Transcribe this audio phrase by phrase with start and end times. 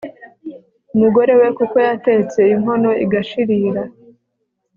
[0.93, 3.83] umugore we kuko yatetse inkono igashirira